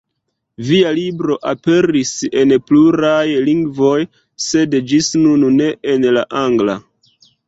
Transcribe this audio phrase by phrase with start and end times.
[0.67, 2.13] Via libro aperis
[2.43, 3.97] en pluraj lingvoj,
[4.47, 6.77] sed ĝis nun ne en la angla.